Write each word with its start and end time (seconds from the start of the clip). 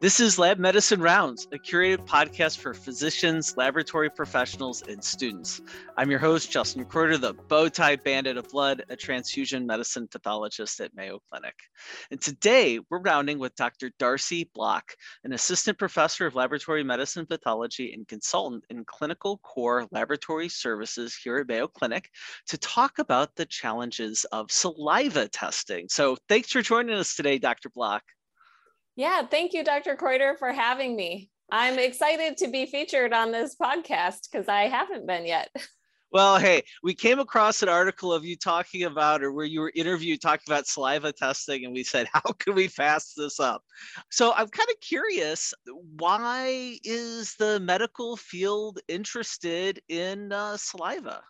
This 0.00 0.20
is 0.20 0.38
Lab 0.38 0.60
Medicine 0.60 1.00
Rounds, 1.00 1.48
a 1.50 1.58
curated 1.58 2.06
podcast 2.06 2.58
for 2.58 2.72
physicians, 2.72 3.56
laboratory 3.56 4.08
professionals, 4.08 4.80
and 4.82 5.02
students. 5.02 5.60
I'm 5.96 6.08
your 6.08 6.20
host, 6.20 6.52
Justin 6.52 6.84
Kreuter, 6.84 7.20
the 7.20 7.34
bow 7.34 7.68
tie 7.68 7.96
bandit 7.96 8.36
of 8.36 8.48
blood, 8.48 8.84
a 8.90 8.94
transfusion 8.94 9.66
medicine 9.66 10.06
pathologist 10.06 10.78
at 10.78 10.94
Mayo 10.94 11.18
Clinic. 11.28 11.56
And 12.12 12.20
today 12.20 12.78
we're 12.88 13.00
rounding 13.00 13.40
with 13.40 13.56
Dr. 13.56 13.90
Darcy 13.98 14.48
Block, 14.54 14.94
an 15.24 15.32
assistant 15.32 15.78
professor 15.78 16.26
of 16.26 16.36
laboratory 16.36 16.84
medicine 16.84 17.26
pathology 17.26 17.92
and 17.92 18.06
consultant 18.06 18.66
in 18.70 18.84
clinical 18.84 19.38
core 19.38 19.88
laboratory 19.90 20.48
services 20.48 21.16
here 21.16 21.38
at 21.38 21.48
Mayo 21.48 21.66
Clinic, 21.66 22.08
to 22.46 22.58
talk 22.58 23.00
about 23.00 23.34
the 23.34 23.46
challenges 23.46 24.24
of 24.30 24.52
saliva 24.52 25.26
testing. 25.26 25.88
So 25.88 26.16
thanks 26.28 26.52
for 26.52 26.62
joining 26.62 26.94
us 26.94 27.16
today, 27.16 27.38
Dr. 27.38 27.68
Block. 27.68 28.04
Yeah, 28.98 29.22
thank 29.24 29.52
you, 29.52 29.62
Dr. 29.62 29.94
Kreuter, 29.94 30.36
for 30.36 30.52
having 30.52 30.96
me. 30.96 31.30
I'm 31.52 31.78
excited 31.78 32.36
to 32.38 32.48
be 32.48 32.66
featured 32.66 33.12
on 33.12 33.30
this 33.30 33.54
podcast 33.54 34.28
because 34.28 34.48
I 34.48 34.62
haven't 34.62 35.06
been 35.06 35.24
yet. 35.24 35.50
Well, 36.10 36.38
hey, 36.38 36.62
we 36.82 36.94
came 36.94 37.18
across 37.18 37.62
an 37.62 37.68
article 37.68 38.14
of 38.14 38.24
you 38.24 38.34
talking 38.34 38.84
about, 38.84 39.22
or 39.22 39.30
where 39.30 39.44
you 39.44 39.60
were 39.60 39.72
interviewed 39.74 40.22
talking 40.22 40.44
about 40.46 40.66
saliva 40.66 41.12
testing, 41.12 41.66
and 41.66 41.74
we 41.74 41.84
said, 41.84 42.08
how 42.14 42.32
can 42.38 42.54
we 42.54 42.66
fast 42.66 43.12
this 43.14 43.38
up? 43.38 43.62
So 44.10 44.32
I'm 44.32 44.48
kind 44.48 44.70
of 44.70 44.80
curious, 44.80 45.52
why 45.98 46.78
is 46.82 47.34
the 47.38 47.60
medical 47.60 48.16
field 48.16 48.78
interested 48.88 49.82
in 49.90 50.32
uh, 50.32 50.56
saliva? 50.56 51.20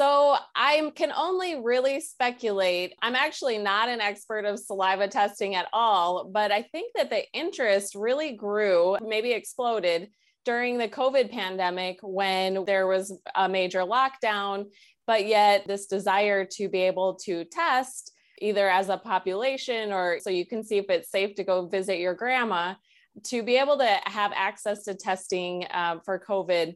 So 0.00 0.34
I 0.56 0.90
can 0.96 1.12
only 1.12 1.56
really 1.56 2.00
speculate. 2.00 2.94
I'm 3.02 3.14
actually 3.14 3.58
not 3.58 3.90
an 3.90 4.00
expert 4.00 4.46
of 4.46 4.58
saliva 4.58 5.08
testing 5.08 5.56
at 5.56 5.68
all, 5.74 6.30
but 6.32 6.50
I 6.50 6.62
think 6.62 6.94
that 6.96 7.10
the 7.10 7.30
interest 7.34 7.94
really 7.94 8.32
grew, 8.32 8.96
maybe 9.06 9.32
exploded 9.32 10.08
during 10.46 10.78
the 10.78 10.88
COVID 10.88 11.30
pandemic 11.30 11.98
when 12.02 12.64
there 12.64 12.86
was 12.86 13.14
a 13.34 13.46
major 13.46 13.80
lockdown, 13.80 14.70
but 15.06 15.26
yet 15.26 15.66
this 15.66 15.84
desire 15.84 16.46
to 16.52 16.70
be 16.70 16.80
able 16.80 17.16
to 17.26 17.44
test 17.44 18.10
either 18.40 18.70
as 18.70 18.88
a 18.88 18.96
population 18.96 19.92
or 19.92 20.18
so 20.18 20.30
you 20.30 20.46
can 20.46 20.64
see 20.64 20.78
if 20.78 20.88
it's 20.88 21.10
safe 21.10 21.34
to 21.34 21.44
go 21.44 21.66
visit 21.66 21.98
your 21.98 22.14
grandma 22.14 22.72
to 23.24 23.42
be 23.42 23.58
able 23.58 23.76
to 23.76 24.00
have 24.04 24.32
access 24.34 24.84
to 24.84 24.94
testing 24.94 25.66
um, 25.74 26.00
for 26.06 26.18
COVID 26.26 26.74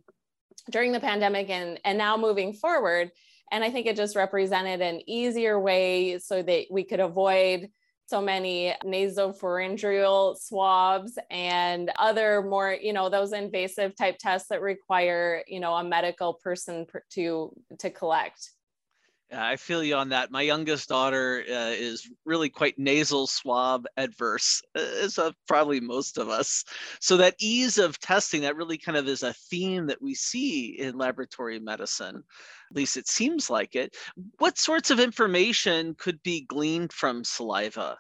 during 0.71 0.93
the 0.93 1.01
pandemic 1.01 1.51
and, 1.51 1.81
and 1.85 1.99
now 1.99 2.17
moving 2.17 2.53
forward. 2.53 3.11
And 3.53 3.63
I 3.63 3.71
think 3.71 3.87
it 3.87 3.97
just 3.97 4.17
represented 4.17 4.81
an 4.81 5.01
easier 5.07 5.61
way 5.61 6.19
so 6.19 6.43
that 6.43 6.67
we 6.71 6.85
could 6.85 7.01
avoid 7.01 7.69
so 8.07 8.21
many 8.21 8.75
nasopharyngeal 8.85 10.37
swabs 10.39 11.19
and 11.31 11.91
other 11.99 12.43
more, 12.43 12.77
you 12.81 12.93
know, 12.93 13.09
those 13.09 13.33
invasive 13.33 13.97
type 13.97 14.17
tests 14.19 14.49
that 14.49 14.61
require, 14.61 15.43
you 15.47 15.61
know, 15.61 15.75
a 15.75 15.85
medical 15.85 16.35
person 16.35 16.87
to 17.11 17.53
to 17.79 17.91
collect. 17.91 18.51
I 19.35 19.57
feel 19.57 19.83
you 19.83 19.97
on 19.97 20.09
that. 20.11 20.31
My 20.31 20.43
youngest 20.43 20.89
daughter 20.89 21.45
uh, 21.49 21.73
is 21.73 22.09
really 22.25 22.49
quite 22.49 22.79
nasal 22.79 23.27
swab 23.27 23.87
adverse, 23.97 24.63
as 24.75 25.19
uh, 25.19 25.33
probably 25.47 25.81
most 25.81 26.19
of 26.19 26.29
us. 26.29 26.65
So 27.01 27.17
that 27.19 27.35
ease 27.41 27.79
of 27.79 27.99
testing, 27.99 28.43
that 28.43 28.57
really 28.57 28.79
kind 28.79 28.97
of 28.97 29.09
is 29.09 29.23
a 29.23 29.33
theme 29.33 29.87
that 29.87 30.01
we 30.01 30.15
see 30.15 30.79
in 30.79 30.97
laboratory 30.97 31.59
medicine. 31.59 32.17
At 32.71 32.77
least 32.77 32.97
it 32.97 33.09
seems 33.09 33.51
like 33.51 33.75
it. 33.75 33.97
What 34.39 34.59
sorts 34.59 34.91
of 34.91 35.01
information 35.01 35.95
could 35.99 36.23
be 36.23 36.43
gleaned 36.43 36.93
from 36.93 37.25
saliva? 37.25 37.99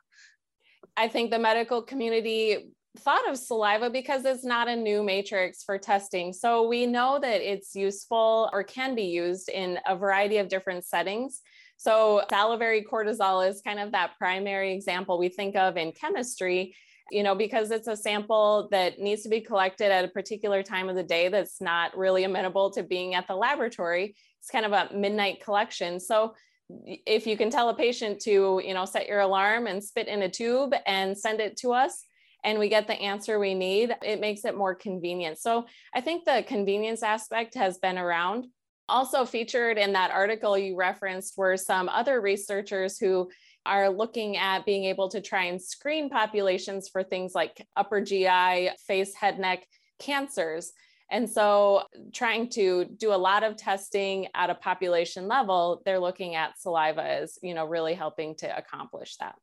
I 0.96 1.08
think 1.08 1.30
the 1.30 1.38
medical 1.38 1.82
community 1.82 2.68
thought 2.98 3.28
of 3.28 3.36
saliva 3.36 3.90
because 3.90 4.24
it's 4.24 4.44
not 4.44 4.68
a 4.68 4.76
new 4.76 5.02
matrix 5.02 5.62
for 5.64 5.78
testing. 5.78 6.32
So 6.32 6.66
we 6.66 6.86
know 6.86 7.18
that 7.20 7.40
it's 7.40 7.74
useful 7.74 8.48
or 8.52 8.62
can 8.62 8.94
be 8.94 9.04
used 9.04 9.48
in 9.48 9.78
a 9.86 9.96
variety 9.96 10.38
of 10.38 10.48
different 10.48 10.84
settings. 10.84 11.40
So 11.76 12.22
salivary 12.30 12.86
cortisol 12.88 13.48
is 13.48 13.60
kind 13.62 13.80
of 13.80 13.92
that 13.92 14.16
primary 14.16 14.72
example 14.72 15.18
we 15.18 15.28
think 15.28 15.56
of 15.56 15.76
in 15.76 15.92
chemistry, 15.92 16.76
you 17.10 17.22
know, 17.22 17.34
because 17.34 17.70
it's 17.70 17.88
a 17.88 17.96
sample 17.96 18.68
that 18.70 19.00
needs 19.00 19.22
to 19.22 19.28
be 19.28 19.40
collected 19.40 19.90
at 19.90 20.04
a 20.04 20.08
particular 20.08 20.62
time 20.62 20.88
of 20.88 20.94
the 20.94 21.02
day 21.02 21.28
that's 21.28 21.60
not 21.60 21.96
really 21.96 22.24
amenable 22.24 22.70
to 22.70 22.82
being 22.82 23.14
at 23.14 23.26
the 23.26 23.34
laboratory. 23.34 24.14
It's 24.38 24.50
kind 24.50 24.64
of 24.64 24.72
a 24.72 24.88
midnight 24.94 25.42
collection. 25.42 25.98
So 25.98 26.34
if 26.70 27.26
you 27.26 27.36
can 27.36 27.50
tell 27.50 27.68
a 27.68 27.74
patient 27.74 28.20
to, 28.20 28.62
you 28.64 28.72
know, 28.72 28.84
set 28.84 29.08
your 29.08 29.20
alarm 29.20 29.66
and 29.66 29.82
spit 29.82 30.08
in 30.08 30.22
a 30.22 30.30
tube 30.30 30.74
and 30.86 31.18
send 31.18 31.40
it 31.40 31.56
to 31.58 31.72
us, 31.72 32.04
and 32.44 32.58
we 32.58 32.68
get 32.68 32.86
the 32.86 33.00
answer 33.00 33.38
we 33.38 33.54
need, 33.54 33.96
it 34.02 34.20
makes 34.20 34.44
it 34.44 34.56
more 34.56 34.74
convenient. 34.74 35.38
So 35.38 35.66
I 35.94 36.00
think 36.00 36.24
the 36.24 36.44
convenience 36.46 37.02
aspect 37.02 37.54
has 37.54 37.78
been 37.78 37.98
around. 37.98 38.46
Also 38.88 39.24
featured 39.24 39.78
in 39.78 39.94
that 39.94 40.10
article 40.10 40.58
you 40.58 40.76
referenced 40.76 41.38
were 41.38 41.56
some 41.56 41.88
other 41.88 42.20
researchers 42.20 42.98
who 42.98 43.30
are 43.64 43.88
looking 43.88 44.36
at 44.36 44.66
being 44.66 44.84
able 44.84 45.08
to 45.08 45.22
try 45.22 45.44
and 45.44 45.60
screen 45.60 46.10
populations 46.10 46.90
for 46.90 47.02
things 47.02 47.34
like 47.34 47.66
upper 47.76 48.02
GI, 48.02 48.70
face, 48.86 49.14
head, 49.14 49.38
neck 49.38 49.64
cancers. 49.98 50.72
And 51.10 51.28
so, 51.28 51.84
trying 52.12 52.48
to 52.50 52.86
do 52.86 53.12
a 53.12 53.16
lot 53.16 53.42
of 53.42 53.56
testing 53.56 54.28
at 54.34 54.50
a 54.50 54.54
population 54.54 55.28
level, 55.28 55.82
they're 55.84 56.00
looking 56.00 56.34
at 56.34 56.58
saliva 56.58 57.02
as, 57.02 57.38
you 57.42 57.54
know, 57.54 57.66
really 57.66 57.94
helping 57.94 58.34
to 58.36 58.56
accomplish 58.56 59.16
that. 59.16 59.34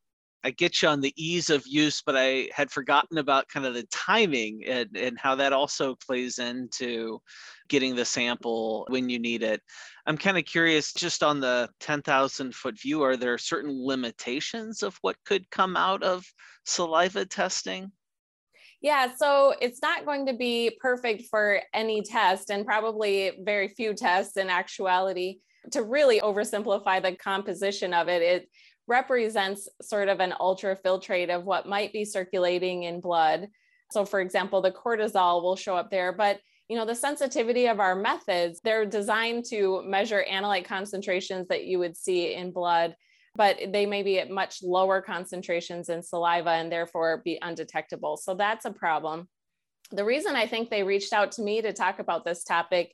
I 0.44 0.52
get 0.52 0.82
you 0.82 0.88
on 0.88 1.02
the 1.02 1.14
ease 1.16 1.50
of 1.50 1.68
use, 1.68 2.02
but 2.02 2.16
I 2.18 2.50
had 2.54 2.72
forgotten 2.72 3.18
about 3.20 3.48
kind 3.48 3.66
of 3.66 3.74
the 3.74 3.84
timing 3.92 4.64
and, 4.66 4.90
and 4.96 5.20
how 5.20 5.36
that 5.36 5.54
also 5.54 5.96
plays 5.96 6.40
into 6.40 7.22
getting 7.70 7.96
the 7.96 8.06
sample 8.06 8.86
when 8.90 9.08
you 9.10 9.20
need 9.20 9.44
it. 9.44 9.62
I'm 10.06 10.18
kind 10.18 10.38
of 10.38 10.46
curious 10.46 10.94
just 10.94 11.24
on 11.24 11.40
the 11.40 11.70
10,000 11.80 12.56
foot 12.56 12.80
view, 12.80 13.04
are 13.04 13.18
there 13.18 13.38
certain 13.38 13.86
limitations 13.86 14.84
of 14.84 14.98
what 15.02 15.16
could 15.26 15.50
come 15.52 15.78
out 15.78 16.02
of 16.04 16.26
saliva 16.66 17.26
testing? 17.26 17.92
Yeah, 18.82 19.14
so 19.16 19.54
it's 19.62 19.82
not 19.82 20.06
going 20.06 20.26
to 20.26 20.34
be 20.34 20.78
perfect 20.82 21.26
for 21.30 21.62
any 21.72 22.02
test 22.02 22.50
and 22.50 22.66
probably 22.66 23.32
very 23.44 23.68
few 23.68 23.94
tests 23.94 24.38
in 24.38 24.50
actuality. 24.50 25.40
To 25.74 25.84
really 25.84 26.20
oversimplify 26.20 27.04
the 27.04 27.16
composition 27.16 27.94
of 27.94 28.08
it, 28.08 28.24
it 28.24 28.50
represents 28.88 29.68
sort 29.82 30.10
of 30.10 30.20
an 30.20 30.34
ultrafiltrate 30.40 31.34
of 31.34 31.46
what 31.46 31.68
might 31.68 31.94
be 31.94 32.06
circulating 32.06 32.84
in 32.84 33.00
blood. 33.00 33.48
So, 33.92 34.06
for 34.06 34.22
example, 34.22 34.62
the 34.62 34.72
cortisol 34.72 35.44
will 35.44 35.56
show 35.56 35.76
up 35.76 35.92
there, 35.92 36.12
but 36.12 36.40
you 36.72 36.78
know 36.78 36.86
the 36.86 36.96
sensitivity 36.96 37.68
of 37.68 37.82
our 37.82 37.96
methods 37.96 38.62
they're 38.64 38.86
designed 38.86 39.44
to 39.44 39.84
measure 39.86 40.24
analyte 40.32 40.64
concentrations 40.64 41.50
that 41.50 41.66
you 41.66 41.78
would 41.80 41.98
see 41.98 42.34
in 42.34 42.50
blood 42.50 42.96
but 43.36 43.58
they 43.74 43.86
may 43.86 44.04
be 44.04 44.20
at 44.20 44.30
much 44.30 44.64
lower 44.64 45.02
concentrations 45.02 45.90
in 45.90 46.02
saliva 46.02 46.52
and 46.52 46.72
therefore 46.72 47.22
be 47.26 47.38
undetectable 47.42 48.16
so 48.16 48.36
that's 48.36 48.64
a 48.64 48.72
problem 48.72 49.28
the 49.92 50.06
reason 50.06 50.34
i 50.38 50.48
think 50.48 50.70
they 50.70 50.82
reached 50.82 51.12
out 51.12 51.34
to 51.34 51.42
me 51.42 51.62
to 51.62 51.74
talk 51.74 52.00
about 52.00 52.24
this 52.24 52.46
topic 52.46 52.94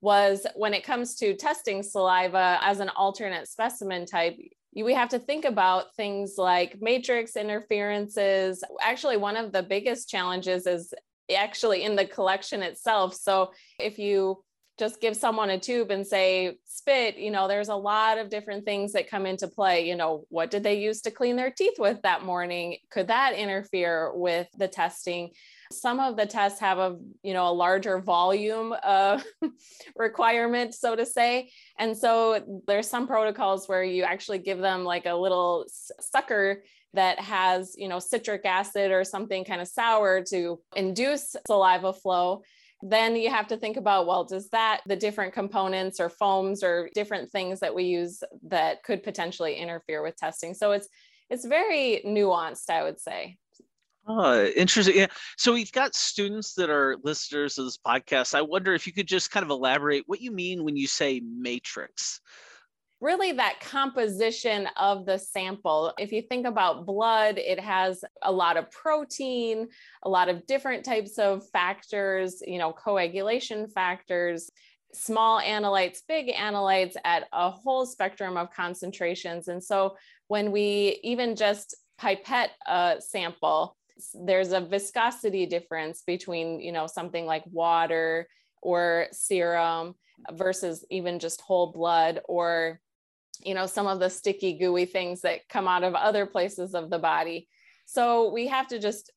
was 0.00 0.46
when 0.54 0.72
it 0.72 0.84
comes 0.84 1.16
to 1.16 1.34
testing 1.34 1.82
saliva 1.82 2.60
as 2.62 2.78
an 2.78 2.90
alternate 2.90 3.48
specimen 3.48 4.06
type 4.06 4.36
we 4.84 4.94
have 4.94 5.08
to 5.10 5.18
think 5.18 5.44
about 5.44 5.94
things 5.96 6.34
like 6.36 6.80
matrix 6.80 7.36
interferences. 7.36 8.62
Actually, 8.82 9.16
one 9.16 9.36
of 9.36 9.52
the 9.52 9.62
biggest 9.62 10.08
challenges 10.08 10.66
is 10.66 10.92
actually 11.34 11.82
in 11.82 11.96
the 11.96 12.06
collection 12.06 12.62
itself. 12.62 13.14
So 13.14 13.52
if 13.80 13.98
you 13.98 14.44
just 14.78 15.00
give 15.00 15.16
someone 15.16 15.50
a 15.50 15.58
tube 15.58 15.90
and 15.90 16.06
say 16.06 16.58
spit 16.66 17.16
you 17.16 17.30
know 17.30 17.48
there's 17.48 17.68
a 17.68 17.74
lot 17.74 18.18
of 18.18 18.28
different 18.28 18.64
things 18.64 18.92
that 18.92 19.08
come 19.08 19.26
into 19.26 19.48
play 19.48 19.88
you 19.88 19.96
know 19.96 20.24
what 20.28 20.50
did 20.50 20.62
they 20.62 20.78
use 20.78 21.00
to 21.02 21.10
clean 21.10 21.36
their 21.36 21.50
teeth 21.50 21.78
with 21.78 22.02
that 22.02 22.24
morning? 22.24 22.76
Could 22.90 23.08
that 23.08 23.34
interfere 23.34 24.12
with 24.14 24.48
the 24.56 24.68
testing? 24.68 25.30
Some 25.72 25.98
of 25.98 26.16
the 26.16 26.26
tests 26.26 26.60
have 26.60 26.78
a 26.78 26.96
you 27.22 27.32
know 27.32 27.48
a 27.48 27.52
larger 27.52 27.98
volume 28.00 28.74
uh, 28.82 29.20
requirement 29.96 30.74
so 30.74 30.94
to 30.94 31.06
say. 31.06 31.50
And 31.78 31.96
so 31.96 32.62
there's 32.66 32.88
some 32.88 33.06
protocols 33.06 33.68
where 33.68 33.82
you 33.82 34.02
actually 34.04 34.38
give 34.38 34.58
them 34.58 34.84
like 34.84 35.06
a 35.06 35.14
little 35.14 35.66
sucker 36.00 36.62
that 36.94 37.18
has 37.18 37.74
you 37.76 37.88
know 37.88 37.98
citric 37.98 38.44
acid 38.44 38.90
or 38.90 39.04
something 39.04 39.44
kind 39.44 39.60
of 39.60 39.68
sour 39.68 40.22
to 40.30 40.60
induce 40.74 41.36
saliva 41.46 41.92
flow 41.92 42.42
then 42.82 43.16
you 43.16 43.30
have 43.30 43.46
to 43.46 43.56
think 43.56 43.76
about 43.76 44.06
well 44.06 44.24
does 44.24 44.48
that 44.50 44.80
the 44.86 44.96
different 44.96 45.32
components 45.32 45.98
or 45.98 46.08
foams 46.08 46.62
or 46.62 46.90
different 46.94 47.30
things 47.30 47.60
that 47.60 47.74
we 47.74 47.84
use 47.84 48.22
that 48.42 48.82
could 48.82 49.02
potentially 49.02 49.54
interfere 49.54 50.02
with 50.02 50.16
testing 50.16 50.52
so 50.52 50.72
it's 50.72 50.88
it's 51.30 51.46
very 51.46 52.02
nuanced 52.06 52.68
i 52.70 52.82
would 52.82 53.00
say 53.00 53.36
Oh, 54.08 54.44
interesting. 54.56 54.96
Yeah. 54.96 55.08
So 55.36 55.52
we've 55.52 55.72
got 55.72 55.96
students 55.96 56.54
that 56.54 56.70
are 56.70 56.96
listeners 57.02 57.58
of 57.58 57.64
this 57.64 57.78
podcast. 57.78 58.36
I 58.36 58.42
wonder 58.42 58.72
if 58.72 58.86
you 58.86 58.92
could 58.92 59.08
just 59.08 59.32
kind 59.32 59.42
of 59.42 59.50
elaborate 59.50 60.04
what 60.06 60.20
you 60.20 60.30
mean 60.30 60.62
when 60.62 60.76
you 60.76 60.86
say 60.86 61.20
matrix. 61.20 62.20
Really 63.06 63.30
that 63.30 63.60
composition 63.60 64.68
of 64.76 65.06
the 65.06 65.16
sample. 65.16 65.94
If 65.96 66.10
you 66.10 66.22
think 66.22 66.44
about 66.44 66.86
blood, 66.86 67.38
it 67.38 67.60
has 67.60 68.04
a 68.22 68.32
lot 68.32 68.56
of 68.56 68.68
protein, 68.72 69.68
a 70.02 70.08
lot 70.08 70.28
of 70.28 70.44
different 70.48 70.84
types 70.84 71.16
of 71.16 71.48
factors, 71.50 72.42
you 72.44 72.58
know, 72.58 72.72
coagulation 72.72 73.68
factors, 73.68 74.50
small 74.92 75.40
analytes, 75.40 76.00
big 76.08 76.34
analytes 76.34 76.94
at 77.04 77.28
a 77.32 77.48
whole 77.48 77.86
spectrum 77.86 78.36
of 78.36 78.50
concentrations. 78.50 79.46
And 79.46 79.62
so 79.62 79.96
when 80.26 80.50
we 80.50 80.98
even 81.04 81.36
just 81.36 81.76
pipette 81.98 82.50
a 82.66 82.96
sample, 82.98 83.76
there's 84.14 84.50
a 84.50 84.60
viscosity 84.60 85.46
difference 85.46 86.02
between, 86.04 86.60
you 86.60 86.72
know, 86.72 86.88
something 86.88 87.24
like 87.24 87.44
water 87.46 88.26
or 88.62 89.06
serum 89.12 89.94
versus 90.32 90.84
even 90.90 91.20
just 91.20 91.40
whole 91.40 91.70
blood 91.70 92.20
or 92.28 92.80
you 93.44 93.54
know 93.54 93.66
some 93.66 93.86
of 93.86 94.00
the 94.00 94.08
sticky 94.08 94.58
gooey 94.58 94.86
things 94.86 95.22
that 95.22 95.48
come 95.48 95.68
out 95.68 95.84
of 95.84 95.94
other 95.94 96.26
places 96.26 96.74
of 96.74 96.90
the 96.90 96.98
body. 96.98 97.48
So 97.86 98.32
we 98.32 98.48
have 98.48 98.66
to 98.68 98.78
just 98.78 99.12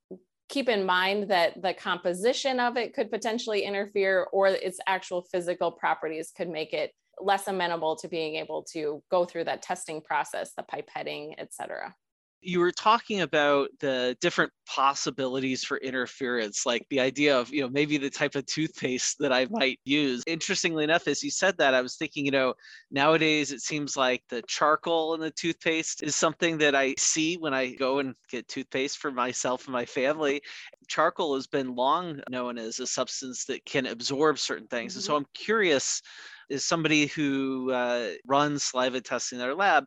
keep 0.48 0.68
in 0.68 0.86
mind 0.86 1.30
that 1.30 1.62
the 1.62 1.74
composition 1.74 2.60
of 2.60 2.76
it 2.76 2.94
could 2.94 3.12
potentially 3.12 3.62
interfere 3.62 4.28
or 4.32 4.48
its 4.48 4.80
actual 4.88 5.22
physical 5.22 5.72
properties 5.72 6.32
could 6.36 6.50
make 6.50 6.74
it 6.74 6.92
less 7.22 7.48
amenable 7.48 7.96
to 7.98 8.08
being 8.08 8.36
able 8.36 8.64
to 8.64 9.04
go 9.12 9.26
through 9.26 9.44
that 9.44 9.62
testing 9.62 10.02
process 10.02 10.54
the 10.56 10.64
pipetting 10.64 11.34
et 11.38 11.54
cetera 11.54 11.94
you 12.42 12.60
were 12.60 12.72
talking 12.72 13.22
about 13.22 13.70
the 13.80 14.16
different 14.22 14.52
possibilities 14.66 15.64
for 15.64 15.78
interference 15.78 16.66
like 16.66 16.86
the 16.90 17.00
idea 17.00 17.38
of 17.38 17.50
you 17.50 17.62
know 17.62 17.70
maybe 17.70 17.98
the 17.98 18.10
type 18.10 18.36
of 18.36 18.46
toothpaste 18.46 19.18
that 19.20 19.34
i 19.34 19.46
might 19.50 19.80
use 19.84 20.24
interestingly 20.28 20.84
enough 20.84 21.08
as 21.08 21.24
you 21.24 21.32
said 21.32 21.58
that 21.58 21.74
i 21.74 21.82
was 21.82 21.96
thinking 21.96 22.24
you 22.24 22.32
know 22.32 22.54
nowadays 22.92 23.52
it 23.52 23.62
seems 23.62 23.98
like 23.98 24.24
the 24.30 24.42
charcoal 24.48 25.16
in 25.16 25.20
the 25.20 25.32
toothpaste 25.32 26.04
is 26.04 26.16
something 26.16 26.58
that 26.58 26.76
i 26.76 26.94
see 26.98 27.36
when 27.38 27.54
i 27.54 27.74
go 27.76 28.00
and 28.00 28.14
get 28.30 28.48
toothpaste 28.48 29.00
for 29.00 29.12
myself 29.12 29.66
and 29.66 29.74
my 29.74 29.86
family 29.86 30.42
charcoal 30.88 31.36
has 31.36 31.48
been 31.48 31.76
long 31.76 32.22
known 32.30 32.58
as 32.58 32.80
a 32.80 32.88
substance 32.88 33.46
that 33.46 33.66
can 33.66 33.86
absorb 33.88 34.40
certain 34.40 34.68
things 34.68 34.96
and 34.96 35.04
so 35.04 35.14
mm-hmm. 35.14 35.24
i'm 35.24 35.28
curious 35.34 36.02
is 36.50 36.66
somebody 36.66 37.08
who 37.08 37.72
uh, 37.72 38.10
runs 38.26 38.64
saliva 38.64 39.02
testing 39.02 39.38
in 39.38 39.42
their 39.42 39.56
lab 39.56 39.84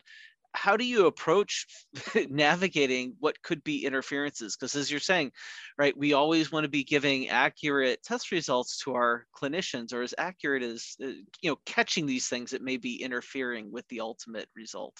how 0.54 0.76
do 0.76 0.84
you 0.84 1.06
approach 1.06 1.66
navigating 2.28 3.14
what 3.20 3.40
could 3.42 3.62
be 3.64 3.84
interferences? 3.84 4.56
Because 4.56 4.74
as 4.74 4.90
you're 4.90 5.00
saying 5.00 5.32
right 5.78 5.96
we 5.96 6.12
always 6.12 6.52
want 6.52 6.64
to 6.64 6.70
be 6.70 6.84
giving 6.84 7.28
accurate 7.28 8.02
test 8.02 8.30
results 8.32 8.78
to 8.84 8.94
our 8.94 9.26
clinicians 9.34 9.92
or 9.92 10.02
as 10.02 10.14
accurate 10.18 10.62
as 10.62 10.96
uh, 11.02 11.08
you 11.40 11.50
know 11.50 11.56
catching 11.66 12.06
these 12.06 12.28
things 12.28 12.50
that 12.50 12.62
may 12.62 12.76
be 12.76 13.02
interfering 13.02 13.70
with 13.70 13.86
the 13.88 14.00
ultimate 14.00 14.48
result. 14.54 14.96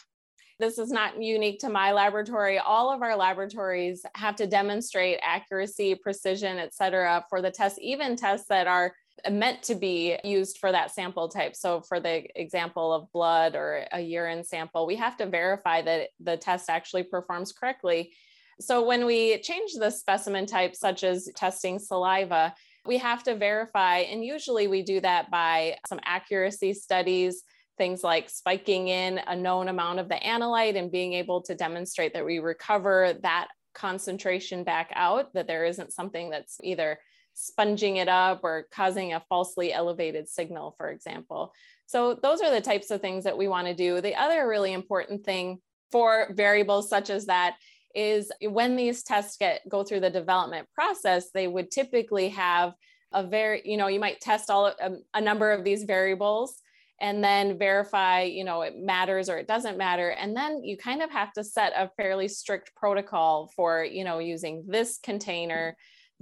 This 0.58 0.78
is 0.78 0.90
not 0.90 1.20
unique 1.20 1.58
to 1.60 1.68
my 1.68 1.92
laboratory. 1.92 2.58
All 2.58 2.92
of 2.92 3.02
our 3.02 3.16
laboratories 3.16 4.04
have 4.14 4.36
to 4.36 4.46
demonstrate 4.46 5.18
accuracy 5.22 5.94
precision 5.94 6.58
et 6.58 6.74
cetera 6.74 7.24
for 7.28 7.42
the 7.42 7.50
tests 7.50 7.78
even 7.82 8.16
tests 8.16 8.46
that 8.48 8.66
are 8.66 8.92
meant 9.30 9.62
to 9.64 9.74
be 9.74 10.18
used 10.24 10.58
for 10.58 10.72
that 10.72 10.90
sample 10.92 11.28
type. 11.28 11.54
So, 11.54 11.80
for 11.80 12.00
the 12.00 12.24
example 12.40 12.92
of 12.92 13.10
blood 13.12 13.54
or 13.54 13.86
a 13.92 14.00
urine 14.00 14.44
sample, 14.44 14.86
we 14.86 14.96
have 14.96 15.16
to 15.18 15.26
verify 15.26 15.82
that 15.82 16.08
the 16.20 16.36
test 16.36 16.68
actually 16.68 17.04
performs 17.04 17.52
correctly. 17.52 18.12
So, 18.60 18.84
when 18.84 19.06
we 19.06 19.38
change 19.40 19.72
the 19.74 19.90
specimen 19.90 20.46
type, 20.46 20.74
such 20.74 21.04
as 21.04 21.28
testing 21.36 21.78
saliva, 21.78 22.54
we 22.84 22.98
have 22.98 23.22
to 23.24 23.36
verify, 23.36 23.98
and 23.98 24.24
usually 24.24 24.66
we 24.66 24.82
do 24.82 25.00
that 25.00 25.30
by 25.30 25.76
some 25.86 26.00
accuracy 26.04 26.74
studies, 26.74 27.42
things 27.78 28.02
like 28.02 28.28
spiking 28.28 28.88
in 28.88 29.20
a 29.26 29.36
known 29.36 29.68
amount 29.68 30.00
of 30.00 30.08
the 30.08 30.16
analyte 30.16 30.76
and 30.76 30.90
being 30.90 31.12
able 31.12 31.42
to 31.42 31.54
demonstrate 31.54 32.14
that 32.14 32.24
we 32.24 32.38
recover 32.40 33.14
that 33.22 33.48
concentration 33.74 34.64
back 34.64 34.90
out, 34.94 35.32
that 35.34 35.46
there 35.46 35.64
isn't 35.64 35.92
something 35.92 36.30
that's 36.30 36.58
either 36.62 36.98
sponging 37.34 37.96
it 37.96 38.08
up 38.08 38.40
or 38.42 38.66
causing 38.72 39.12
a 39.12 39.22
falsely 39.28 39.72
elevated 39.72 40.28
signal, 40.28 40.74
for 40.76 40.90
example. 40.90 41.52
So 41.86 42.14
those 42.14 42.40
are 42.40 42.50
the 42.50 42.60
types 42.60 42.90
of 42.90 43.00
things 43.00 43.24
that 43.24 43.36
we 43.36 43.48
want 43.48 43.66
to 43.66 43.74
do. 43.74 44.00
The 44.00 44.14
other 44.14 44.48
really 44.48 44.72
important 44.72 45.24
thing 45.24 45.58
for 45.90 46.28
variables 46.32 46.88
such 46.88 47.10
as 47.10 47.26
that 47.26 47.56
is 47.94 48.32
when 48.40 48.76
these 48.76 49.02
tests 49.02 49.36
get 49.36 49.60
go 49.68 49.84
through 49.84 50.00
the 50.00 50.10
development 50.10 50.66
process, 50.74 51.30
they 51.32 51.46
would 51.46 51.70
typically 51.70 52.30
have 52.30 52.72
a 53.12 53.22
very, 53.22 53.60
you 53.64 53.76
know, 53.76 53.88
you 53.88 54.00
might 54.00 54.20
test 54.20 54.50
all 54.50 54.66
a, 54.66 54.74
um, 54.80 55.02
a 55.12 55.20
number 55.20 55.52
of 55.52 55.64
these 55.64 55.84
variables 55.84 56.60
and 57.00 57.22
then 57.22 57.58
verify, 57.58 58.22
you 58.22 58.44
know, 58.44 58.62
it 58.62 58.74
matters 58.78 59.28
or 59.28 59.36
it 59.36 59.48
doesn't 59.48 59.76
matter. 59.76 60.10
And 60.10 60.36
then 60.36 60.62
you 60.64 60.76
kind 60.76 61.02
of 61.02 61.10
have 61.10 61.32
to 61.34 61.44
set 61.44 61.72
a 61.76 61.90
fairly 61.96 62.28
strict 62.28 62.74
protocol 62.76 63.50
for, 63.54 63.84
you 63.84 64.04
know, 64.04 64.18
using 64.20 64.64
this 64.66 64.98
container 65.02 65.76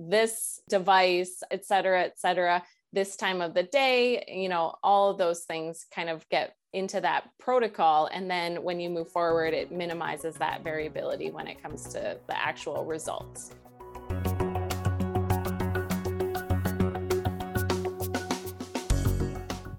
this 0.08 0.60
device, 0.68 1.42
et 1.50 1.66
cetera, 1.66 2.02
et 2.02 2.18
cetera, 2.18 2.62
this 2.92 3.16
time 3.16 3.40
of 3.40 3.54
the 3.54 3.64
day, 3.64 4.24
you 4.26 4.48
know, 4.48 4.74
all 4.82 5.10
of 5.10 5.18
those 5.18 5.44
things 5.44 5.84
kind 5.94 6.08
of 6.08 6.28
get 6.28 6.54
into 6.72 7.00
that 7.00 7.28
protocol. 7.38 8.08
And 8.12 8.30
then 8.30 8.62
when 8.62 8.80
you 8.80 8.90
move 8.90 9.08
forward, 9.10 9.54
it 9.54 9.70
minimizes 9.70 10.36
that 10.36 10.64
variability 10.64 11.30
when 11.30 11.46
it 11.46 11.62
comes 11.62 11.84
to 11.92 12.18
the 12.26 12.36
actual 12.36 12.84
results. 12.84 13.54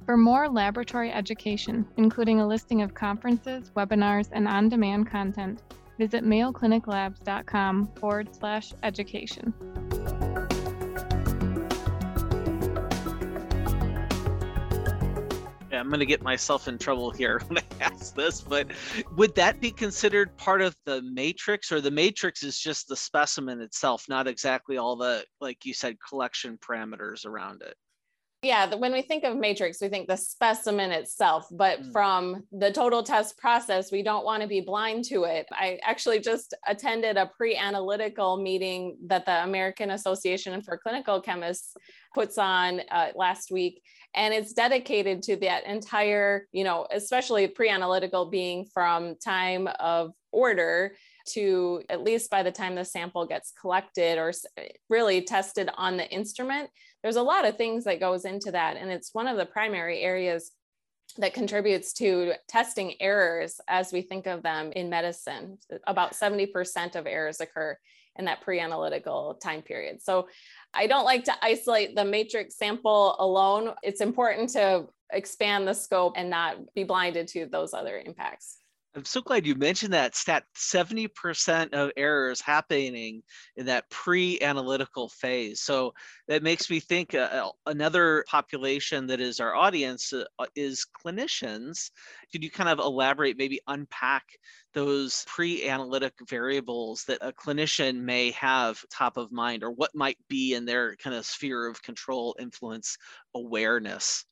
For 0.06 0.18
more 0.18 0.50
laboratory 0.50 1.12
education, 1.12 1.88
including 1.98 2.42
a 2.42 2.48
listing 2.48 2.82
of 2.82 2.94
conferences, 2.94 3.72
webinars, 3.76 4.30
and 4.34 4.48
on 4.48 4.68
demand 4.68 5.10
content, 5.10 5.62
visit 5.98 6.24
mayocliniclabs.com 6.26 7.88
forward 7.96 8.36
slash 8.36 8.74
education. 8.84 9.54
I'm 15.82 15.88
going 15.90 16.00
to 16.00 16.06
get 16.06 16.22
myself 16.22 16.68
in 16.68 16.78
trouble 16.78 17.10
here 17.10 17.42
when 17.48 17.58
I 17.58 17.64
ask 17.86 18.14
this, 18.14 18.40
but 18.42 18.68
would 19.18 19.34
that 19.34 19.60
be 19.60 19.72
considered 19.72 20.38
part 20.38 20.62
of 20.62 20.76
the 20.86 21.02
matrix 21.02 21.72
or 21.72 21.82
the 21.82 21.90
matrix 21.90 22.44
is 22.44 22.60
just 22.60 22.88
the 22.88 22.96
specimen 22.96 23.60
itself, 23.62 24.06
not 24.08 24.28
exactly 24.28 24.78
all 24.78 24.96
the, 24.96 25.26
like 25.42 25.66
you 25.66 25.74
said, 25.74 25.98
collection 26.08 26.60
parameters 26.60 27.26
around 27.26 27.64
it? 27.64 27.76
Yeah, 28.44 28.74
when 28.74 28.92
we 28.92 29.04
think 29.04 29.24
of 29.24 29.38
matrix, 29.38 29.80
we 29.82 29.90
think 29.90 30.08
the 30.08 30.18
specimen 30.18 30.92
itself, 30.92 31.48
but 31.52 31.80
mm. 31.80 31.92
from 31.92 32.44
the 32.52 32.72
total 32.72 33.04
test 33.04 33.38
process, 33.38 33.92
we 33.92 34.02
don't 34.02 34.26
want 34.26 34.42
to 34.42 34.48
be 34.48 34.62
blind 34.62 35.06
to 35.06 35.26
it. 35.26 35.46
I 35.52 35.78
actually 35.84 36.22
just 36.22 36.56
attended 36.68 37.18
a 37.18 37.28
pre 37.28 37.56
analytical 37.56 38.42
meeting 38.42 38.98
that 39.06 39.28
the 39.28 39.44
American 39.44 39.92
Association 39.92 40.60
for 40.64 40.76
Clinical 40.78 41.22
Chemists 41.22 41.76
puts 42.16 42.40
on 42.40 42.82
uh, 42.90 43.10
last 43.16 43.52
week 43.52 43.84
and 44.16 44.34
it's 44.34 44.54
dedicated 44.54 45.24
to 45.24 45.36
that 45.38 45.66
entire 45.66 46.48
you 46.52 46.64
know 46.64 46.88
especially 46.92 47.48
pre-analytical 47.48 48.30
being 48.30 48.66
from 48.66 49.16
time 49.24 49.68
of 49.80 50.12
order 50.32 50.94
to 51.26 51.82
at 51.90 52.04
least 52.04 52.30
by 52.30 52.44
the 52.44 52.52
time 52.52 52.76
the 52.76 52.86
sample 52.86 53.26
gets 53.26 53.54
collected 53.60 54.18
or 54.18 54.32
really 54.90 55.22
tested 55.22 55.70
on 55.76 55.98
the 55.98 56.10
instrument 56.10 56.70
there's 57.04 57.16
a 57.16 57.22
lot 57.22 57.46
of 57.46 57.58
things 57.58 57.84
that 57.84 58.00
goes 58.00 58.26
into 58.26 58.52
that 58.52 58.78
and 58.78 58.92
it's 58.92 59.14
one 59.14 59.28
of 59.28 59.38
the 59.38 59.46
primary 59.46 60.02
areas 60.02 60.52
that 61.18 61.34
contributes 61.34 61.92
to 61.92 62.34
testing 62.48 62.94
errors 63.02 63.60
as 63.68 63.92
we 63.92 64.02
think 64.02 64.28
of 64.28 64.44
them 64.44 64.72
in 64.74 64.90
medicine 64.90 65.58
about 65.86 66.14
70% 66.14 66.96
of 66.96 67.06
errors 67.06 67.42
occur 67.42 67.78
in 68.18 68.26
that 68.26 68.42
pre-analytical 68.42 69.38
time 69.42 69.62
period 69.62 70.02
so 70.02 70.28
I 70.74 70.88
don't 70.88 71.04
like 71.04 71.26
to 71.26 71.34
isolate 71.42 71.96
the 71.96 72.06
matrix 72.06 72.56
sample 72.58 73.16
alone. 73.20 73.74
It's 73.84 74.02
important 74.02 74.50
to 74.52 74.88
expand 75.12 75.68
the 75.68 75.74
scope 75.74 76.14
and 76.16 76.30
not 76.30 76.74
be 76.74 76.84
blinded 76.84 77.28
to 77.30 77.46
those 77.46 77.74
other 77.74 78.02
impacts. 78.06 78.58
I'm 78.94 79.06
so 79.06 79.22
glad 79.22 79.48
you 79.48 79.56
mentioned 79.56 79.94
that 79.94 80.16
stat 80.16 80.44
70% 80.54 81.74
of 81.74 81.92
errors 81.96 82.42
happening 82.42 83.24
in 83.56 83.66
that 83.68 83.90
pre 83.90 84.38
analytical 84.42 85.08
phase. 85.08 85.62
So 85.62 85.94
that 86.28 86.44
makes 86.44 86.70
me 86.70 86.82
think 86.82 87.16
uh, 87.16 87.30
uh, 87.32 87.52
another 87.68 88.26
population 88.28 89.08
that 89.08 89.22
is 89.22 89.40
our 89.40 89.56
audience 89.56 90.12
uh, 90.12 90.26
is 90.58 90.86
clinicians. 91.06 91.90
Could 92.34 92.44
you 92.44 92.52
kind 92.52 92.68
of 92.68 92.80
elaborate, 92.80 93.38
maybe 93.38 93.62
unpack 93.68 94.26
those 94.74 95.24
pre 95.26 95.70
analytic 95.70 96.14
variables 96.28 97.06
that 97.06 97.20
a 97.22 97.32
clinician 97.32 98.02
may 98.02 98.32
have 98.32 98.84
top 98.90 99.16
of 99.16 99.32
mind 99.32 99.64
or 99.64 99.72
what 99.72 99.96
might 99.96 100.18
be 100.28 100.54
in 100.54 100.66
their 100.66 100.98
kind 100.98 101.16
of 101.16 101.26
sphere 101.26 101.66
of 101.66 101.82
control, 101.82 102.36
influence, 102.40 102.98
awareness? 103.36 104.26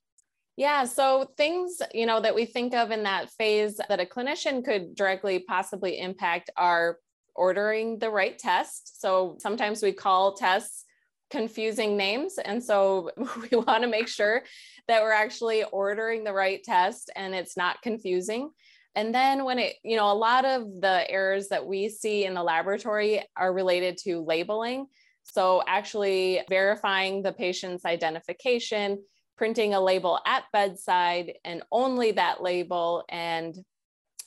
Yeah, 0.60 0.84
so 0.84 1.32
things, 1.38 1.82
you 1.94 2.06
know, 2.06 2.20
that 2.20 2.36
we 2.36 2.44
think 2.44 2.74
of 2.74 2.92
in 2.92 3.04
that 3.04 3.30
phase 3.30 3.80
that 3.88 4.02
a 4.02 4.06
clinician 4.06 4.62
could 4.62 4.94
directly 4.94 5.40
possibly 5.40 5.98
impact 5.98 6.50
are 6.58 6.98
ordering 7.34 7.98
the 7.98 8.10
right 8.10 8.38
test. 8.38 9.00
So 9.00 9.38
sometimes 9.40 9.82
we 9.82 9.94
call 9.94 10.34
tests 10.34 10.84
confusing 11.30 11.96
names. 11.96 12.38
And 12.44 12.62
so 12.62 13.10
we 13.52 13.58
want 13.58 13.84
to 13.84 13.88
make 13.88 14.10
sure 14.10 14.44
that 14.90 15.02
we're 15.02 15.14
actually 15.14 15.64
ordering 15.64 16.26
the 16.26 16.34
right 16.34 16.62
test 16.62 17.10
and 17.16 17.34
it's 17.34 17.56
not 17.56 17.82
confusing. 17.82 18.52
And 18.96 19.16
then 19.16 19.46
when 19.46 19.60
it, 19.60 19.78
you 19.86 19.96
know, 19.96 20.12
a 20.12 20.14
lot 20.14 20.44
of 20.44 20.82
the 20.82 21.10
errors 21.10 21.48
that 21.48 21.66
we 21.66 21.88
see 21.88 22.26
in 22.26 22.34
the 22.34 22.44
laboratory 22.44 23.24
are 23.38 23.54
related 23.54 23.98
to 24.00 24.20
labeling. 24.20 24.88
So 25.24 25.64
actually 25.66 26.42
verifying 26.50 27.24
the 27.24 27.32
patient's 27.32 27.86
identification, 27.86 29.00
printing 29.40 29.74
a 29.74 29.80
label 29.80 30.20
at 30.26 30.44
bedside 30.52 31.32
and 31.46 31.64
only 31.72 32.12
that 32.12 32.44
label 32.44 33.06
and 33.08 33.56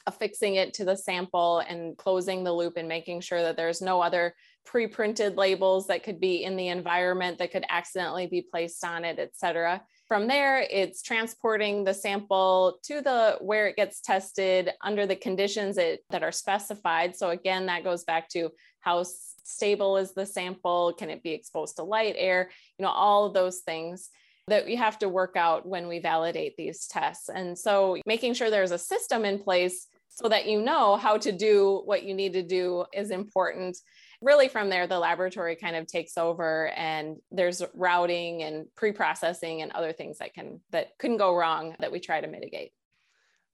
affixing 0.06 0.54
it 0.54 0.72
to 0.72 0.86
the 0.86 0.96
sample 0.96 1.58
and 1.58 1.98
closing 1.98 2.42
the 2.42 2.52
loop 2.52 2.78
and 2.78 2.88
making 2.88 3.20
sure 3.20 3.42
that 3.42 3.54
there's 3.54 3.82
no 3.82 4.00
other 4.00 4.34
pre-printed 4.64 5.36
labels 5.36 5.86
that 5.86 6.02
could 6.02 6.18
be 6.18 6.44
in 6.44 6.56
the 6.56 6.68
environment 6.68 7.36
that 7.36 7.52
could 7.52 7.66
accidentally 7.68 8.26
be 8.26 8.40
placed 8.40 8.82
on 8.86 9.04
it, 9.04 9.18
et 9.18 9.32
cetera. 9.34 9.82
From 10.08 10.28
there, 10.28 10.66
it's 10.70 11.02
transporting 11.02 11.84
the 11.84 11.92
sample 11.92 12.78
to 12.84 13.02
the 13.02 13.36
where 13.42 13.66
it 13.66 13.76
gets 13.76 14.00
tested 14.00 14.70
under 14.80 15.04
the 15.06 15.16
conditions 15.16 15.76
it, 15.76 16.00
that 16.08 16.22
are 16.22 16.32
specified. 16.32 17.14
So 17.14 17.28
again, 17.28 17.66
that 17.66 17.84
goes 17.84 18.04
back 18.04 18.30
to 18.30 18.48
how 18.80 19.04
stable 19.04 19.98
is 19.98 20.14
the 20.14 20.24
sample? 20.24 20.94
Can 20.98 21.10
it 21.10 21.22
be 21.22 21.32
exposed 21.32 21.76
to 21.76 21.82
light, 21.82 22.14
air? 22.16 22.50
You 22.78 22.84
know, 22.84 22.90
all 22.90 23.26
of 23.26 23.34
those 23.34 23.58
things 23.58 24.08
that 24.48 24.66
we 24.66 24.76
have 24.76 24.98
to 24.98 25.08
work 25.08 25.36
out 25.36 25.66
when 25.66 25.86
we 25.86 26.00
validate 26.00 26.56
these 26.56 26.86
tests. 26.86 27.28
And 27.28 27.56
so 27.56 27.98
making 28.06 28.34
sure 28.34 28.50
there's 28.50 28.72
a 28.72 28.78
system 28.78 29.24
in 29.24 29.38
place 29.38 29.86
so 30.08 30.28
that 30.28 30.46
you 30.46 30.60
know 30.60 30.96
how 30.96 31.16
to 31.16 31.32
do 31.32 31.82
what 31.84 32.02
you 32.02 32.14
need 32.14 32.32
to 32.34 32.42
do 32.42 32.84
is 32.92 33.10
important. 33.10 33.78
Really 34.20 34.48
from 34.48 34.68
there 34.68 34.86
the 34.86 34.98
laboratory 34.98 35.56
kind 35.56 35.76
of 35.76 35.86
takes 35.86 36.18
over 36.18 36.68
and 36.70 37.16
there's 37.30 37.62
routing 37.74 38.42
and 38.42 38.66
pre-processing 38.76 39.62
and 39.62 39.72
other 39.72 39.92
things 39.92 40.18
that 40.18 40.34
can 40.34 40.60
that 40.70 40.98
couldn't 40.98 41.16
go 41.16 41.34
wrong 41.34 41.74
that 41.78 41.92
we 41.92 42.00
try 42.00 42.20
to 42.20 42.26
mitigate. 42.26 42.72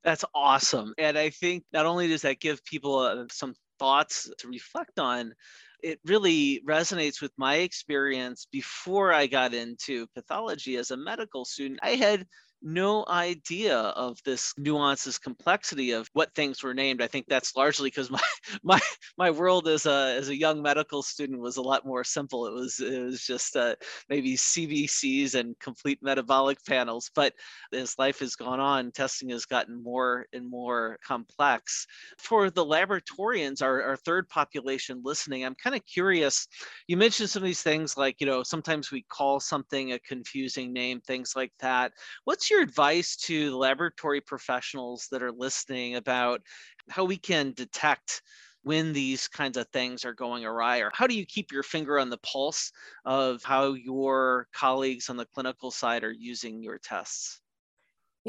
That's 0.04 0.24
awesome. 0.34 0.94
And 0.98 1.16
i 1.18 1.30
think 1.30 1.64
not 1.72 1.86
only 1.86 2.08
does 2.08 2.22
that 2.22 2.40
give 2.40 2.64
people 2.64 2.98
uh, 2.98 3.24
some 3.30 3.54
thoughts 3.78 4.30
to 4.38 4.48
reflect 4.48 4.98
on 4.98 5.34
it 5.82 6.00
really 6.04 6.62
resonates 6.66 7.20
with 7.20 7.32
my 7.36 7.56
experience 7.56 8.46
before 8.50 9.12
i 9.12 9.26
got 9.26 9.54
into 9.54 10.06
pathology 10.14 10.76
as 10.76 10.90
a 10.90 10.96
medical 10.96 11.44
student. 11.44 11.80
I 11.82 11.90
had 11.90 12.26
no 12.62 13.04
idea 13.08 13.76
of 13.78 14.18
this 14.24 14.52
nuances 14.58 15.18
complexity 15.18 15.92
of 15.92 16.08
what 16.12 16.34
things 16.34 16.62
were 16.62 16.74
named. 16.74 17.00
I 17.00 17.06
think 17.06 17.26
that's 17.28 17.56
largely 17.56 17.88
because 17.90 18.10
my 18.10 18.20
my 18.62 18.80
my 19.16 19.30
world 19.30 19.68
as 19.68 19.86
a 19.86 20.14
as 20.16 20.28
a 20.28 20.36
young 20.36 20.60
medical 20.62 21.02
student 21.02 21.40
was 21.40 21.56
a 21.56 21.62
lot 21.62 21.86
more 21.86 22.04
simple. 22.04 22.46
It 22.46 22.52
was 22.52 22.80
it 22.80 23.02
was 23.02 23.24
just 23.24 23.56
uh, 23.56 23.76
maybe 24.08 24.36
CBCs 24.36 25.34
and 25.34 25.58
complete 25.58 26.00
metabolic 26.02 26.64
panels. 26.64 27.10
But 27.14 27.34
as 27.72 27.98
life 27.98 28.18
has 28.20 28.34
gone 28.34 28.60
on, 28.60 28.90
testing 28.92 29.28
has 29.30 29.44
gotten 29.44 29.82
more 29.82 30.26
and 30.32 30.48
more 30.48 30.98
complex. 31.06 31.86
For 32.18 32.50
the 32.50 32.64
laboratorians, 32.64 33.62
our, 33.62 33.82
our 33.82 33.96
third 33.96 34.28
population 34.28 35.00
listening, 35.04 35.44
I'm 35.44 35.54
kind 35.54 35.76
of 35.76 35.84
curious. 35.86 36.48
You 36.86 36.96
mentioned 36.96 37.30
some 37.30 37.42
of 37.42 37.46
these 37.46 37.62
things 37.62 37.96
like 37.96 38.20
you 38.20 38.26
know 38.26 38.42
sometimes 38.42 38.90
we 38.90 39.02
call 39.02 39.40
something 39.40 39.92
a 39.92 39.98
confusing 40.00 40.72
name, 40.72 41.00
things 41.00 41.34
like 41.36 41.52
that. 41.60 41.92
What's 42.24 42.47
your 42.50 42.60
advice 42.62 43.16
to 43.16 43.56
laboratory 43.56 44.20
professionals 44.20 45.08
that 45.10 45.22
are 45.22 45.32
listening 45.32 45.96
about 45.96 46.40
how 46.88 47.04
we 47.04 47.16
can 47.16 47.52
detect 47.52 48.22
when 48.62 48.92
these 48.92 49.28
kinds 49.28 49.56
of 49.56 49.66
things 49.68 50.04
are 50.04 50.14
going 50.14 50.44
awry 50.44 50.78
or 50.78 50.90
how 50.92 51.06
do 51.06 51.14
you 51.14 51.24
keep 51.24 51.52
your 51.52 51.62
finger 51.62 51.98
on 51.98 52.10
the 52.10 52.18
pulse 52.18 52.72
of 53.04 53.42
how 53.44 53.72
your 53.74 54.48
colleagues 54.52 55.08
on 55.08 55.16
the 55.16 55.26
clinical 55.26 55.70
side 55.70 56.04
are 56.04 56.12
using 56.12 56.62
your 56.62 56.78
tests 56.78 57.40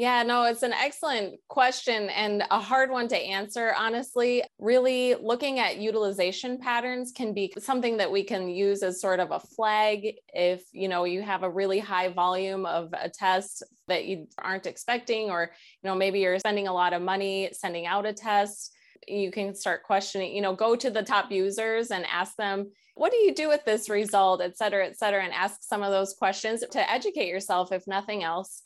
yeah, 0.00 0.22
no, 0.22 0.44
it's 0.44 0.62
an 0.62 0.72
excellent 0.72 1.38
question 1.48 2.08
and 2.08 2.42
a 2.50 2.58
hard 2.58 2.90
one 2.90 3.06
to 3.08 3.18
answer. 3.18 3.74
Honestly, 3.76 4.42
really 4.58 5.14
looking 5.14 5.58
at 5.58 5.76
utilization 5.76 6.56
patterns 6.56 7.12
can 7.14 7.34
be 7.34 7.52
something 7.58 7.98
that 7.98 8.10
we 8.10 8.24
can 8.24 8.48
use 8.48 8.82
as 8.82 8.98
sort 8.98 9.20
of 9.20 9.30
a 9.30 9.38
flag 9.38 10.14
if, 10.32 10.62
you 10.72 10.88
know, 10.88 11.04
you 11.04 11.20
have 11.20 11.42
a 11.42 11.50
really 11.50 11.78
high 11.78 12.08
volume 12.08 12.64
of 12.64 12.94
a 12.94 13.10
test 13.10 13.62
that 13.88 14.06
you 14.06 14.26
aren't 14.38 14.64
expecting 14.64 15.28
or, 15.28 15.50
you 15.82 15.90
know, 15.90 15.94
maybe 15.94 16.20
you're 16.20 16.38
spending 16.38 16.66
a 16.66 16.72
lot 16.72 16.94
of 16.94 17.02
money 17.02 17.50
sending 17.52 17.84
out 17.84 18.06
a 18.06 18.14
test 18.14 18.74
you 19.08 19.30
can 19.30 19.54
start 19.54 19.82
questioning, 19.82 20.34
you 20.34 20.42
know, 20.42 20.54
go 20.54 20.76
to 20.76 20.90
the 20.90 21.02
top 21.02 21.30
users 21.30 21.90
and 21.90 22.06
ask 22.06 22.36
them, 22.36 22.70
what 22.94 23.10
do 23.10 23.18
you 23.18 23.34
do 23.34 23.48
with 23.48 23.64
this 23.64 23.88
result, 23.88 24.40
et 24.40 24.56
cetera, 24.56 24.86
et 24.86 24.96
cetera, 24.96 25.24
and 25.24 25.32
ask 25.32 25.62
some 25.62 25.82
of 25.82 25.90
those 25.90 26.14
questions 26.14 26.62
to 26.70 26.90
educate 26.90 27.28
yourself, 27.28 27.72
if 27.72 27.86
nothing 27.86 28.22
else. 28.22 28.62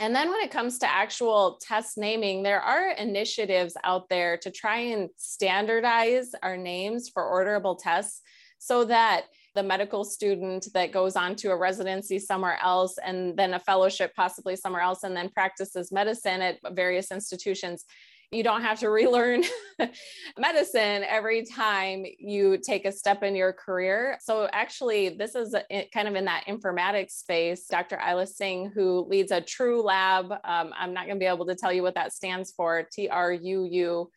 And 0.00 0.14
then 0.14 0.30
when 0.30 0.40
it 0.40 0.50
comes 0.50 0.78
to 0.78 0.90
actual 0.90 1.58
test 1.60 1.98
naming, 1.98 2.42
there 2.42 2.60
are 2.60 2.90
initiatives 2.92 3.76
out 3.82 4.08
there 4.08 4.36
to 4.38 4.50
try 4.50 4.78
and 4.78 5.10
standardize 5.16 6.32
our 6.42 6.56
names 6.56 7.08
for 7.08 7.22
orderable 7.24 7.78
tests 7.78 8.22
so 8.58 8.84
that 8.84 9.26
the 9.54 9.62
medical 9.62 10.04
student 10.04 10.68
that 10.74 10.92
goes 10.92 11.16
on 11.16 11.34
to 11.36 11.50
a 11.50 11.56
residency 11.56 12.18
somewhere 12.18 12.58
else 12.62 12.96
and 13.04 13.36
then 13.36 13.54
a 13.54 13.60
fellowship 13.60 14.14
possibly 14.14 14.54
somewhere 14.54 14.82
else 14.82 15.02
and 15.02 15.16
then 15.16 15.28
practices 15.30 15.90
medicine 15.90 16.42
at 16.42 16.58
various 16.74 17.10
institutions 17.10 17.84
you 18.30 18.42
don't 18.42 18.60
have 18.62 18.78
to 18.80 18.90
relearn 18.90 19.42
medicine 20.38 21.02
every 21.04 21.44
time 21.44 22.04
you 22.18 22.58
take 22.58 22.84
a 22.84 22.92
step 22.92 23.22
in 23.22 23.34
your 23.34 23.52
career. 23.52 24.18
So, 24.20 24.48
actually, 24.52 25.10
this 25.10 25.34
is 25.34 25.54
kind 25.94 26.08
of 26.08 26.14
in 26.14 26.26
that 26.26 26.44
informatics 26.46 27.12
space. 27.12 27.66
Dr. 27.66 27.98
Ila 27.98 28.26
Singh, 28.26 28.70
who 28.74 29.06
leads 29.08 29.32
a 29.32 29.40
TRUU-Lab, 29.40 30.32
um, 30.44 30.74
I'm 30.78 30.92
not 30.92 31.06
going 31.06 31.16
to 31.16 31.20
be 31.20 31.26
able 31.26 31.46
to 31.46 31.54
tell 31.54 31.72
you 31.72 31.82
what 31.82 31.94
that 31.94 32.12
stands 32.12 32.52
for 32.52 32.86
T 32.92 33.08
R 33.08 33.32
U 33.32 33.64
U. 33.64 34.10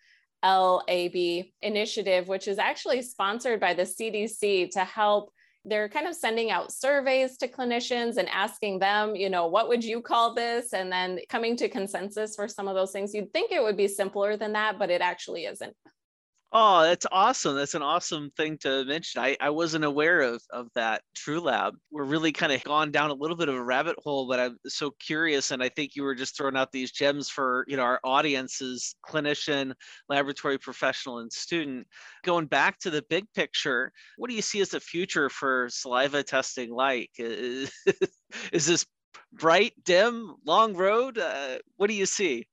LAB 0.44 1.46
initiative, 1.62 2.28
which 2.28 2.48
is 2.48 2.58
actually 2.58 3.04
sponsored 3.04 3.60
by 3.60 3.76
the 3.76 3.84
CDC 3.84 4.72
to 4.72 4.84
help 4.84 5.32
they're 5.64 5.90
kind 5.90 6.08
of 6.08 6.16
sending 6.16 6.50
out 6.50 6.72
surveys 6.72 7.38
to 7.38 7.48
clinicians 7.48 8.18
and 8.18 8.28
asking 8.30 8.80
them, 8.80 9.16
you 9.16 9.30
know, 9.30 9.48
what 9.48 9.68
would 9.68 9.84
you 9.84 10.02
call 10.02 10.34
this? 10.34 10.74
And 10.74 10.92
then 10.92 11.20
coming 11.30 11.56
to 11.58 11.70
consensus 11.70 12.36
for 12.36 12.48
some 12.48 12.68
of 12.68 12.76
those 12.76 12.92
things. 12.92 13.14
You'd 13.14 13.32
think 13.32 13.52
it 13.52 13.62
would 13.62 13.78
be 13.78 13.88
simpler 13.88 14.38
than 14.38 14.54
that, 14.54 14.80
but 14.80 14.90
it 14.90 15.02
actually 15.02 15.46
isn't. 15.46 15.76
Oh, 16.54 16.82
that's 16.84 17.06
awesome. 17.14 17.56
That's 17.56 17.76
an 17.76 17.82
awesome 17.82 18.30
thing 18.36 18.58
to 18.60 18.84
mention. 18.84 19.22
I, 19.22 19.38
I 19.40 19.50
wasn't 19.52 19.86
aware 19.86 20.20
of, 20.20 20.44
of 20.50 20.68
that 20.76 21.02
TRUU-Lab. 21.16 21.76
We're 21.92 22.04
really 22.04 22.34
kind 22.34 22.52
of 22.52 22.62
gone 22.66 22.92
down 22.92 23.10
a 23.10 23.14
little 23.14 23.38
bit 23.38 23.48
of 23.48 23.56
a 23.56 23.64
rabbit 23.64 23.96
hole, 24.04 24.28
but 24.28 24.38
I'm 24.38 24.58
so 24.68 24.92
curious. 25.00 25.52
And 25.52 25.64
I 25.64 25.70
think 25.70 25.96
you 25.96 26.04
were 26.04 26.14
just 26.14 26.36
throwing 26.36 26.58
out 26.58 26.74
these 26.74 26.92
gems 26.92 27.30
for, 27.30 27.64
you 27.70 27.78
know, 27.78 27.84
our 27.84 28.02
audiences, 28.04 28.96
clinician, 29.08 29.74
laboratory 30.10 30.58
professional, 30.58 31.20
and 31.20 31.32
student. 31.32 31.88
Going 32.26 32.48
back 32.48 32.80
to 32.80 32.90
the 32.90 33.04
big 33.10 33.28
picture, 33.34 33.94
what 34.18 34.30
do 34.30 34.36
you 34.36 34.42
see 34.42 34.60
as 34.60 34.70
the 34.70 34.82
future 34.82 35.30
for 35.30 35.70
saliva 35.70 36.22
testing 36.22 36.70
like? 36.70 37.12
Is, 37.18 37.72
is 38.52 38.66
this 38.66 38.86
bright, 39.32 39.72
dim, 39.86 40.36
long 40.46 40.74
road? 40.74 41.18
Uh, 41.18 41.60
what 41.78 41.88
do 41.88 41.94
you 41.94 42.06
see? 42.06 42.46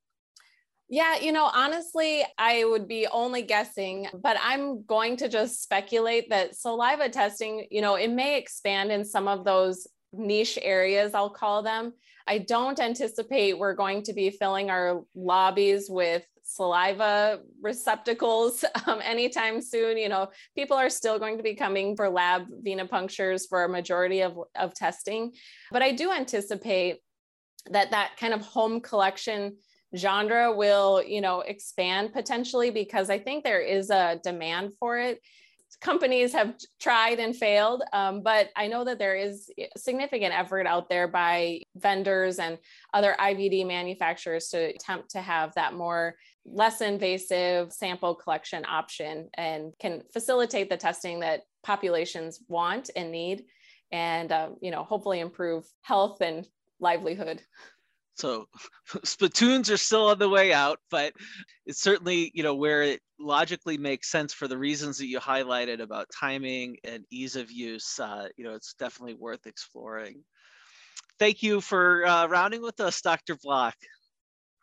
Yeah, 0.91 1.17
you 1.17 1.33
know, 1.33 1.51
honestly, 1.53 2.25
I 2.39 2.65
would 2.65 2.89
be 2.89 3.07
only 3.13 3.43
guessing, 3.43 4.09
but 4.15 4.39
I'm 4.41 4.85
going 4.85 5.19
to 5.19 5.29
just 5.29 5.63
speculate 5.63 6.31
that 6.31 6.57
saliva 6.57 7.11
testing, 7.11 7.67
you 7.71 7.83
know, 7.83 7.97
it 7.97 8.09
may 8.09 8.39
expand 8.39 8.91
in 8.91 9.05
some 9.05 9.29
of 9.29 9.45
those 9.45 9.87
niche 10.15 10.59
areas, 10.63 11.13
I'll 11.13 11.29
call 11.29 11.63
them. 11.63 11.93
I 12.27 12.39
don't 12.39 12.79
anticipate 12.81 13.59
we're 13.59 13.75
going 13.75 14.03
to 14.05 14.15
be 14.15 14.31
filling 14.31 14.71
our 14.71 15.03
lobbies 15.15 15.89
with 15.91 16.25
saliva 16.43 17.41
receptacles 17.61 18.65
um, 18.87 19.01
anytime 19.03 19.61
soon. 19.61 19.99
You 19.99 20.09
know, 20.09 20.31
people 20.55 20.77
are 20.77 20.91
still 20.91 21.19
going 21.19 21.37
to 21.37 21.43
be 21.43 21.55
coming 21.55 21.97
for 21.97 22.09
lab 22.09 22.47
venipunctures 22.67 23.43
for 23.47 23.65
a 23.65 23.69
majority 23.69 24.23
of, 24.23 24.39
of 24.57 24.75
testing. 24.75 25.33
But 25.71 25.83
I 25.83 25.93
do 25.93 26.13
anticipate 26.13 27.01
that 27.71 27.91
that 27.91 28.13
kind 28.19 28.33
of 28.33 28.41
home 28.41 28.81
collection 28.81 29.57
genre 29.97 30.53
will 30.55 31.03
you 31.03 31.21
know 31.21 31.41
expand 31.41 32.13
potentially 32.13 32.71
because 32.71 33.09
i 33.09 33.19
think 33.19 33.43
there 33.43 33.61
is 33.61 33.91
a 33.91 34.21
demand 34.23 34.73
for 34.79 34.99
it. 34.99 35.21
Companies 35.83 36.33
have 36.33 36.57
tried 36.81 37.21
and 37.21 37.37
failed 37.37 37.85
um, 37.93 38.23
but 38.23 38.49
i 38.57 38.67
know 38.67 38.85
that 38.85 38.99
there 38.99 39.15
is 39.15 39.51
significant 39.77 40.35
effort 40.35 40.67
out 40.67 40.89
there 40.89 41.07
by 41.07 41.61
vendors 41.77 42.39
and 42.39 42.59
other 42.95 43.15
ivd 43.21 43.67
manufacturers 43.67 44.49
to 44.49 44.59
attempt 44.59 45.11
to 45.11 45.21
have 45.21 45.55
that 45.55 45.75
more 45.75 46.17
less 46.45 46.81
invasive 46.81 47.73
sample 47.73 48.15
collection 48.15 48.65
option 48.67 49.29
and 49.35 49.73
can 49.79 50.03
facilitate 50.13 50.71
the 50.71 50.77
testing 50.77 51.21
that 51.21 51.43
populations 51.63 52.41
want 52.49 52.91
and 52.97 53.13
need 53.13 53.45
and 53.93 54.33
uh, 54.33 54.49
you 54.61 54.71
know 54.71 54.85
hopefully 54.85 55.21
improve 55.21 55.65
health 55.83 56.21
and 56.21 56.49
livelihood 56.81 57.43
So 58.19 58.47
spittoons 59.05 59.71
are 59.71 59.77
still 59.77 60.09
on 60.09 60.19
the 60.19 60.29
way 60.29 60.53
out, 60.53 60.79
but 60.91 61.13
it's 61.67 61.81
certainly, 61.81 62.31
you 62.35 62.43
know, 62.43 62.55
where 62.55 62.83
it 62.83 63.01
logically 63.21 63.79
makes 63.79 64.11
sense 64.11 64.33
for 64.33 64.49
the 64.49 64.59
reasons 64.59 64.99
that 64.99 65.07
you 65.07 65.21
highlighted 65.21 65.81
about 65.81 66.09
timing 66.19 66.77
and 66.85 67.05
ease 67.11 67.37
of 67.37 67.51
use. 67.51 67.99
Uh, 67.99 68.29
you 68.37 68.45
know, 68.45 68.55
it's 68.55 68.75
definitely 68.75 69.15
worth 69.15 69.47
exploring. 69.47 70.23
Thank 71.19 71.43
you 71.43 71.61
for 71.61 72.07
uh, 72.07 72.27
rounding 72.27 72.63
with 72.63 72.81
us, 72.81 73.01
Dr. 73.01 73.37
Block. 73.43 73.75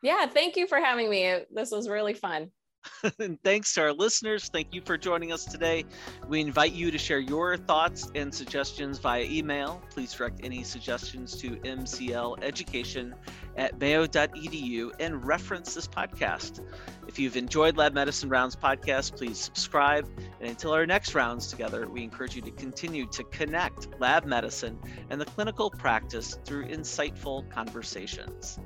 Yeah, 0.02 0.26
thank 0.28 0.56
you 0.56 0.68
for 0.68 0.80
having 0.80 1.10
me. 1.10 1.40
This 1.52 1.72
was 1.72 1.90
really 1.90 2.14
fun. 2.14 2.52
and 3.20 3.42
thanks 3.44 3.74
to 3.74 3.82
our 3.82 3.94
listeners. 3.94 4.50
Thank 4.50 4.74
you 4.74 4.82
for 4.82 4.98
joining 4.98 5.32
us 5.32 5.46
today. 5.46 5.86
We 6.28 6.42
invite 6.42 6.74
you 6.74 6.92
to 6.92 6.98
share 6.98 7.20
your 7.20 7.58
thoughts 7.58 8.10
and 8.16 8.34
suggestions 8.34 9.00
via 9.00 9.24
email. 9.24 9.82
Please 9.90 10.14
direct 10.14 10.42
any 10.44 10.64
suggestions 10.64 11.36
to 11.38 11.52
mcleducation 11.58 13.14
at 13.58 13.80
mayo.edu 13.80 14.92
and 15.00 15.26
reference 15.26 15.74
this 15.74 15.88
podcast. 15.88 16.62
If 17.08 17.20
you've 17.20 17.38
enjoyed 17.38 17.78
Lab 17.78 17.94
Medicine 17.94 18.30
Rounds 18.30 18.56
podcast, 18.56 19.16
please 19.16 19.38
subscribe. 19.38 20.10
And 20.40 20.50
until 20.50 20.72
our 20.72 20.86
next 20.86 21.16
rounds 21.16 21.48
together, 21.48 21.88
we 21.88 22.04
encourage 22.04 22.36
you 22.36 22.42
to 22.42 22.52
continue 22.52 23.06
to 23.08 23.24
connect 23.26 23.88
lab 24.00 24.26
medicine 24.26 24.78
and 25.10 25.22
the 25.22 25.26
clinical 25.26 25.70
practice 25.70 26.38
through 26.46 26.68
insightful 26.68 27.50
conversations. 27.52 28.60